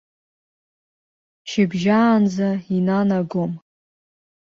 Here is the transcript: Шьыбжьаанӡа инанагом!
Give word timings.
Шьыбжьаанӡа 1.49 2.49
инанагом! 2.75 3.51